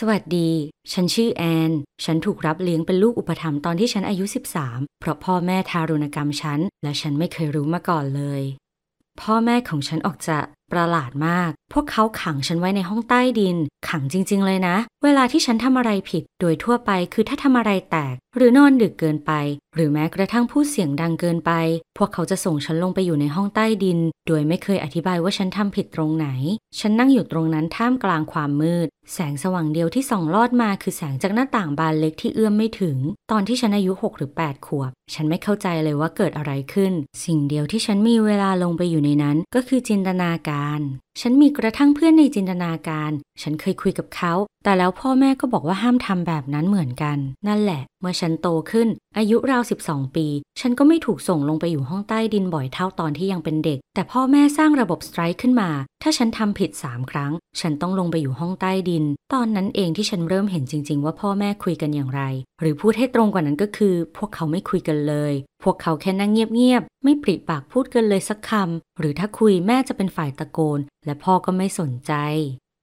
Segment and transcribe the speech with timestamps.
[0.00, 0.50] สวัสดี
[0.92, 1.70] ฉันชื่อแอน
[2.04, 4.24] ฉันถูกรับเลี้ยงเป็นลูกอุปถัมภ์ตอนที่ฉันอายุ
[4.62, 8.42] 13 เพราะพ่อแม่ทารุณกรรมฉัน และฉันไม่เคยรู้มาก่อนเลย
[9.20, 10.38] พ่อแม่ของฉันออกจะ
[10.72, 13.56] ประหลาดมาก พวกเขาขังฉันไว้ในห้องใต้ดิน
[13.88, 19.32] ขังจริง ๆ เลยนะ เวลาที่ฉันทำอะไรผิด โดยทั่วไปคือถ้าทำอะไรแตก หรือนอนดึกเกินไป
[19.74, 21.52] หรือแม้กระทั่งพูดเสียงดังเกินไป
[21.98, 23.98] พวกเขาจะส่งฉันลงไปอยู่ในห้องใต้ดิน
[24.28, 26.28] โดยไม่เคยอธิบายว่าฉันทำผิดตรงไหน
[26.78, 32.96] ฉันนั่งอยู่ตรงนั้นท่ามกลางความมืด แสงสว่างเดียวที่ส่องลอดมาคือแสงจากหน้าต่างบานเล็กที่เอื้อมไม่ถึง
[33.30, 36.92] ตอนที่ฉันอายุ6หรือ8ขวบ ฉันไม่เข้าใจเลยว่าเกิดอะไรขึ้น
[37.24, 40.80] สิ่งเดียวที่ฉันมีเวลาลงไปอยู่ในนั้น ก็คือจินตนาการการ
[41.20, 44.32] ฉันมีกระทั่งเพื่อนในจินตนาการ ฉันเคยคุยกับเขา
[44.64, 47.18] แต่แล้วพ่อแม่ก็บอกว่าห้ามทำแบบนั้นเหมือนกัน
[47.48, 50.26] นั่นแหละ เมื่อฉันโตขึ้น อายุราว 12 ปี
[50.60, 55.70] ฉันก็ไม่ถูกส่งลงไปอยู่ห้องใต้ดินบ่อยเท่าตอนที่ยังเป็นเด็ก แต่พ่อแม่สร้างระบบสไตร์ขึ้นมา
[56.02, 59.04] ถ้าฉันทำผิด 3 ครั้ง ฉันต้องลงไปอยู่ห้องใต้ดิน
[59.34, 62.22] ตอนนั้นเองที่ฉันเริ่มเห็นจริง ๆ ว่าพ่อแม่คุยกันอย่างไร
[62.60, 72.12] หรือพูดให้ตรงกว่านั้นก็คือ พวกเขาไม่คุยกันเลย พวกเขาแค่นั่งเงียบๆไม่ปริปากพูดกันเลยสักคำหรือถ้าคุยแม่จะเป็นฝ่ายตะโกนและพ่อก็ไม่สนใจ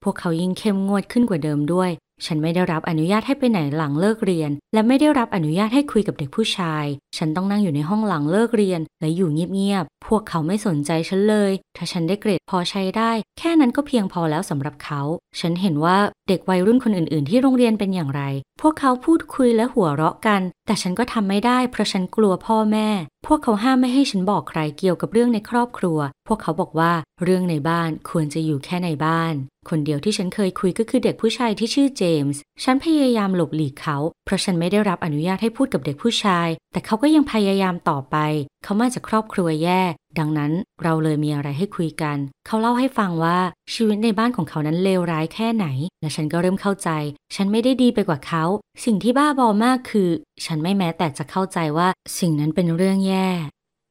[0.04, 1.90] พวกเขายิ่งเข้มงวดขึ้นกว่าเดิมด้วย
[2.26, 6.86] ฉันไม่ได้รับอนุญาตให้ไปไหนหลังเลิกเรียน และไม่ได้รับอนุญาตให้คุยกับเด็กผู้ชาย
[7.18, 15.02] ฉันต้องนั่งอยู่ในห้องหลังเลิกเรียน และอยู่เงียบๆ พวกเขาไม่สนใจฉันเลย ถ้าฉันได้เกรดพอใช้ได้ แค่นั้นก็เพียงพอแล้วสำหรับเขา
[15.40, 18.24] ฉันเห็นว่าเด็กวัยรุ่นคนอื่น ๆ ที่โรงเรียนเป็นอย่างไร
[18.62, 22.90] พวกเขาพูดคุยและหัวเราะกัน แต่ฉันก็ทำไม่ได้เพราะฉันกลัวพ่อแม่
[23.28, 29.36] พวกเขาห้ามไม่ให้ฉันบอกใครเกี่ยวกับเรื่องในครอบครัว พวกเขาบอกว่าเรื่องในบ้านควรจะอยู่แค่ในบ้าน
[29.70, 38.18] คนเดียวที่ฉันเคยคุยก็คือเด็กผู้ชายที่ชื่อเจมส์ ฉันพยายามหลบหลีกเขา เพราะฉันไม่ได้รับอนุญาตให้พูดกับเด็กผู้ชาย แต่เขาก็ยังพยายามต่อไป
[38.64, 39.82] เขามาจากครอบครัวแย่
[40.20, 40.52] ดังนั้น
[40.84, 43.40] เราเลยมีอะไรให้คุยกัน เขาเล่าให้ฟังว่า
[43.74, 45.68] ชีวิตในบ้านของเขานั้นเลวร้ายแค่ไหน
[46.02, 46.90] และฉันก็เริ่มเข้าใจ
[47.36, 48.44] ฉันไม่ได้ดีไปกว่าเขา
[48.86, 50.10] สิ่งที่บ้าบอมากคือ
[50.46, 51.88] ฉันไม่แม้แต่จะเข้าใจว่า
[52.20, 53.30] สิ่งนั้นเป็นเรื่องแย่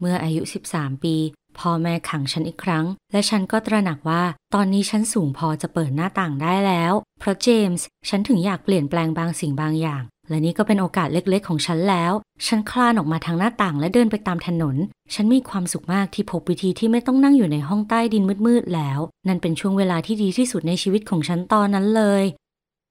[0.00, 1.16] เมื่ออายุ 13 ปี
[1.58, 4.22] พ่อแม่ขังฉันอีกครั้ง และฉันก็ตระหนักว่า
[4.54, 12.12] ตอนนี้ฉันสูงพอจะเปิดหน้าต่างได้แล้ว เพราะเจมส์ฉันถึงอยากเปลี่ยนแปลงบางสิ่งบางอย่าง และนี่ก็เป็นโอกาสเล็กๆ ของฉันแล้ว
[12.46, 14.76] ฉันคลานออกมาทางหน้าต่างและเดินไปตามถนน
[15.14, 22.24] ฉันมีความสุขมากที่พบวิธีที่ไม่ต้องนั่งอยู่ในห้องใต้ดินมืดๆแล้ว นั่นเป็นช่วงเวลาที่ดีที่สุดในชีวิตของฉันตอนนั้นเลย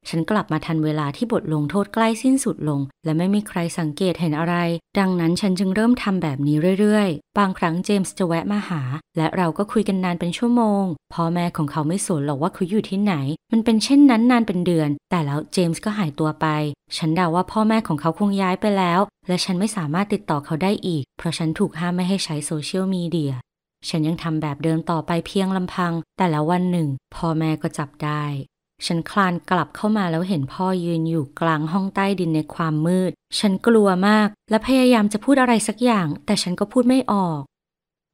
[0.10, 4.56] ฉันกลับมาทันเวลาที่บทลงโทษใกล้สิ้นสุดลง และไม่มีใครสังเกตเห็นอะไร
[5.00, 8.82] ดังนั้นฉันจึงเริ่มทำแบบนี้เรื่อยๆ บางครั้งเจมส์จะแวะมาหา
[9.18, 10.84] และเราก็คุยกันนานเป็นชั่วโมง
[11.14, 13.14] พ่อแม่ของเขาไม่สนหรอกว่าเขาอยู่ที่ไหน
[13.52, 16.48] มันเป็นเช่นนั้นนานเป็นเดือน แต่แล้วเจมส์ก็หายตัวไป
[16.98, 23.34] ฉันเดาว่าพ่อแม่ของเขาคงย้ายไปแล้ว และฉันไม่สามารถติดต่อเขาได้อีก เพราะฉันถูกห้ามไม่ให้ใช้โซเชียลมีเดีย
[23.90, 28.24] ฉันยังทำแบบเดิมต่อไปเพียงลำพัง แต่แล้ววันหนึ่งพ่อแม่ก็จับได้
[28.86, 37.42] ฉันคลานกลับเข้ามาแล้วเห็นพ่อยืนอยู่กลางห้องใต้ดินในความมืด ฉันกลัวมากและพยายามจะพูดอะไรสักอย่าง แต่ฉันก็พูดไม่ออก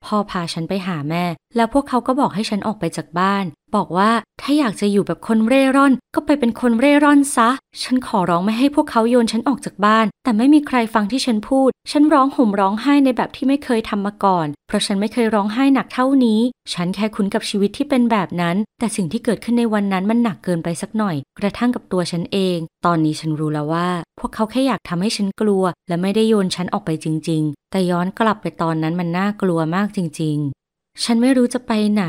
[0.06, 7.50] พ่อพาฉันไปหาแม่ แล้วพวกเขาก็บอกให้ฉันออกไปจากบ้าน บอกว่าถ้าอยากจะอยู่แบบคนเร่ร่อน ก็ไปเป็นคนเร่ร่อนซะ
[7.84, 16.40] ฉันขอร้องไม่ให้พวกเขาโยนฉันออกจากบ้าน แต่ไม่มีใครฟังที่ฉันพูด ฉันร้องห่มร้องไห้ในแบบที่ไม่เคยทำมาก่อน เพราะฉันไม่เคยร้องไห้หนักเท่านี้
[16.74, 32.06] ฉันแค่คุ้นกับชีวิตที่เป็นแบบนั้น แต่สิ่งที่เกิดขึ้นในวันนั้นมันหนักเกินไปสักหน่อย กระทั่งกับตัวฉันเอง ตอนนี้ฉันรู้แล้วว่า พวกเขาแค่อยากทำให้ฉันกลัว และไม่ได้โยนฉันออกไปจริง ๆ แต่ย้อนกลับไปตอนนั้นมันน่ากลัวมากจริง ๆฉันไม่รู้จะไปไหน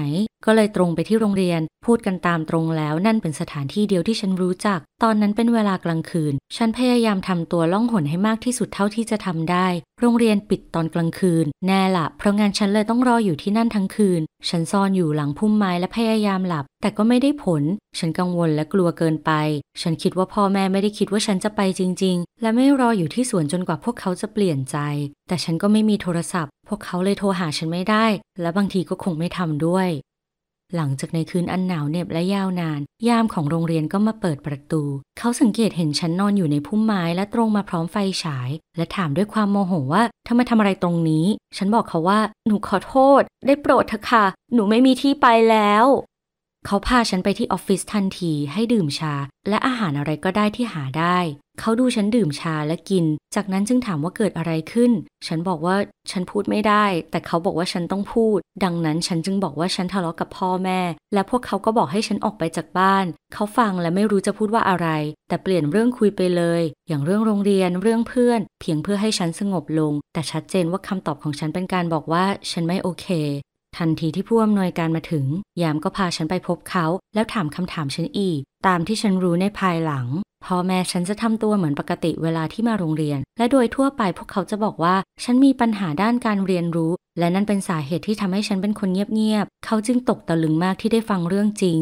[0.46, 9.66] ก็เลยตรงไปที่โรงเรียน พูดกันตามตรงแล้วนั่นเป็นสถานที่เดียวที่ฉันรู้จัก ตอนนั้นเป็นเวลากลางคืน ฉันพยายามทำตัวล่องหนให้มากที่สุดเท่าที่จะทำได้
[10.00, 17.62] โรงเรียนปิดตอนกลางคืน แน่ละเพราะงานฉันเลยต้องรออยู่ที่นั่นทั้งคืน ฉันซ่อนอยู่หลังพุ่มไม้และพยายามหลับ แต่ก็ไม่ได้ผล
[17.98, 19.30] ฉันกังวลและกลัวเกินไป
[19.82, 24.76] ฉันคิดว่าพ่อแม่ไม่ได้คิดว่าฉันจะไปจริง ๆ และไม่รออยู่ที่สวนจนกว่าพวกเขาจะเปลี่ยนใจ
[25.28, 28.06] แต่ฉันก็ไม่มีโทรศัพท์ พวกเขาเลยโทรหาฉันไม่ได้
[28.40, 29.88] และบางทีก็คงไม่ทำด้วย
[30.74, 34.82] หลังจากในคืนอันหนาวเหน็บและยาวนาน ยามของโรงเรียนก็มาเปิดประตู
[35.18, 41.26] เขาสังเกตเห็นฉันนอนอยู่ในพุ่มไม้และตรงมาพร้อมไฟฉาย และถามด้วยความโมโหว่าทำไมทำอะไรตรงนี้
[41.56, 44.24] ฉันบอกเขาว่า หนูขอโทษ ได้โปรดเถอะค่ะ
[44.54, 45.84] หนูไม่มีที่ไปแล้ว
[46.68, 49.14] เขาพาฉันไปที่ออฟฟิศทันทีให้ดื่มชา
[49.48, 51.18] และอาหารอะไรก็ได้ที่หาได้
[51.60, 53.04] เขาดูฉันดื่มชาและกิน
[53.34, 54.92] จากนั้นจึงถามว่าเกิดอะไรขึ้น
[55.26, 55.76] ฉันบอกว่า
[56.10, 60.80] ฉันพูดไม่ได้ แต่เขาบอกว่าฉันต้องพูด ดังนั้นฉันจึงบอกว่าฉันทะเลาะกับพ่อแม่
[61.14, 63.04] และพวกเขาก็บอกให้ฉันออกไปจากบ้าน
[63.34, 64.88] เขาฟังและไม่รู้จะพูดว่าอะไร
[65.28, 73.08] แต่เปลี่ยนเรื่องคุยไปเลย อย่างเรื่องโรงเรียนเรื่องเพื่อน เพียงเพื่อให้ฉันสงบลง แต่ชัดเจนว่าคำตอบของฉันเป็นการบอกว่าฉันไม่โอเค
[73.78, 75.24] ทันทีที่ผู้อำนวยการมาถึง
[75.62, 80.06] ยามก็พาฉันไปพบเขา แล้วถามคำถามฉันอีก ตามที่ฉันรู้ในภายหลัง
[80.44, 91.80] พ่อแม่ฉันจะทำตัวเหมือนปกติเวลาที่มาโรงเรียน และโดยทั่วไปพวกเขาจะบอกว่า ฉันมีปัญหาด้านการเรียนรู้ และนั่นเป็นสาเหตุที่ทำให้ฉันเป็นคนเงียบๆ เขาจึงตกตะลึงมากที่ได้ฟังเรื่องจริง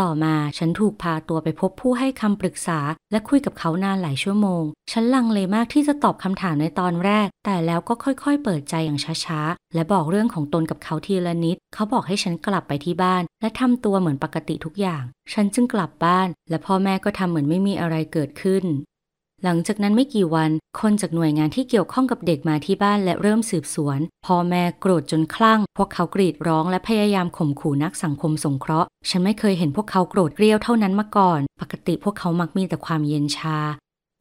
[0.00, 2.78] ต่อมาฉันถูกพาตัวไปพบผู้ให้คำปรึกษา
[3.10, 4.62] และคุยกับเขานานหลายชั่วโมง
[4.92, 18.64] ฉันลังเลมากที่จะตอบคำถามในตอนแรก แต่แล้วก็ค่อยๆ เปิดใจอย่างช้าๆ และบอกเรื่องของตนกับเขาทีละนิด เขาบอกให้ฉันกลับไปที่บ้าน และทำตัวเหมือนปกติทุกอย่าง ฉันจึงกลับบ้าน และพ่อแม่ก็ทำเหมือนไม่มีอะไรเกิดขึ้น
[19.46, 20.50] หลังจากนั้นไม่กี่วัน
[20.80, 33.58] คนจากหน่วยงานที่เกี่ยวข้องกับเด็กมาที่บ้านและเริ่มสืบสวน พ่อแม่โกรธจนคลั่ง พวกเขากรีดร้องและพยายามข่มขู่นักสังคมสงเคราะห์ ฉันไม่เคยเห็นพวกเขาโกรธเกรี้ยวเท่านั้นมาก่อน ปกติพวกเขามักมีแต่ความเย็นชา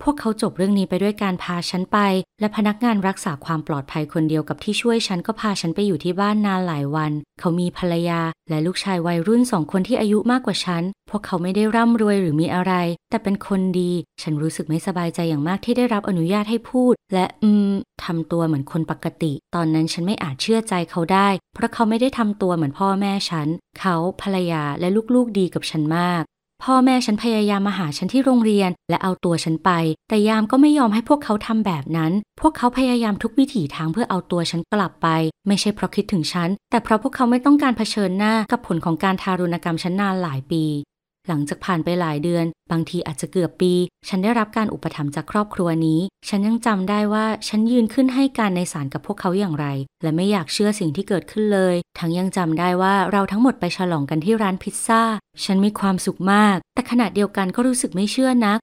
[0.01, 1.98] พวกเขาจบเรื่องนี้ไปด้วยการพาฉันไป
[2.40, 12.74] และพนักงานรักษาความปลอดภัยคนเดียวกับที่ช่วยฉันก็พาฉันไปอยู่ที่บ้านนานหลายวัน เขามีภรรยา และลูกชายวัยรุ่นสองคนที่อายุมากกว่าฉัน พวกเขาไม่ได้ร่ำรวยหรือมีอะไร
[13.10, 13.92] แต่เป็นคนดี
[14.22, 17.72] ฉันรู้สึกไม่สบายใจอย่างมากที่ได้รับอนุญาตให้พูด และอืม
[18.04, 23.48] ทำตัวเหมือนคนปกติ ตอนนั้นฉันไม่อาจเชื่อใจเขาได้ เพราะเขาไม่ได้ทำตัวเหมือนพ่อแม่ฉัน
[23.80, 26.24] เขาภรรยาและลูกๆดีกับฉันมาก
[26.68, 29.71] พ่อแม่ฉันพยายามมาหาฉันที่โรงเรียน และเอาตัวฉันไป
[30.10, 35.07] แต่ยามก็ไม่ยอมให้พวกเขาทำแบบนั้น พวกเขาพยายามทุกวิถีทางเพื่อเอาตัวฉันกลับไป
[35.48, 40.63] ไม่ใช่เพราะคิดถึงฉัน แต่เพราะพวกเขาไม่ต้องการเผชิญหน้ากับผลของการทารุณกรรมฉันนานหลายปี
[41.28, 43.74] หลังจากผ่านไปหลายเดือน บางทีอาจจะเกือบปี
[44.08, 46.00] ฉันได้รับการอุปถัมภ์จากครอบครัวนี้
[46.30, 49.68] ฉันยังจำได้ว่าฉันยืนขึ้นให้การในศาลกับพวกเขาอย่างไร
[50.04, 55.02] และไม่อยากเชื่อสิ่งที่เกิดขึ้นเลย ทั้งยังจำได้ว่าเราทั้งหมดไปฉลองกันที่ร้านพิซซ่า
[55.44, 58.60] ฉันมีความสุขมาก แต่ขณะเดียวกันก็รู้สึกไม่เชื่อนัก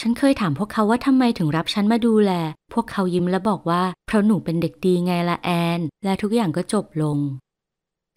[0.00, 2.32] ฉันเคยถามพวกเขาว่าทำไมถึงรับฉันมาดูแล
[2.72, 7.18] พวกเขายิ้มและบอกว่าเพราะหนูเป็นเด็กดีไงละแอน และทุกอย่างก็จบลง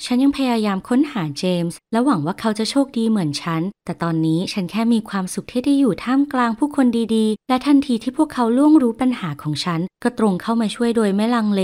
[0.03, 11.63] ฉันยังพยายามค้นหาเจมส์และหวังว่าเขาจะโชคดีเหมือนฉัน แต่ตอนนี้ฉันแค่มีความสุขที่ได้อยู่ท่ามกลางผู้คนดีๆ และทันทีที่พวกเขาล่วงรู้ปัญหาของฉัน ก็ตรงเข้ามาช่วยโดยไม่ลังเล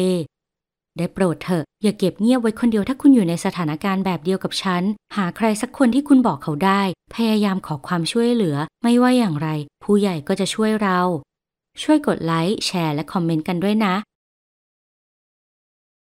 [0.98, 4.84] ได้โปรดเถอะ อย่าเก็บเงียบไว้คนเดียวถ้าคุณอยู่ในสถานการณ์แบบเดียวกับฉัน
[5.16, 6.81] หาใครสักคนที่คุณบอกเขาได้
[7.16, 9.50] พยายามขอความช่วยเหลือ ไม่ว่าอย่างไร
[9.84, 11.00] ผู้ใหญ่ก็จะช่วยเรา
[11.84, 13.95] ช่วยกดไลค์แชร์และคอมเมนต์กันด้วยนะ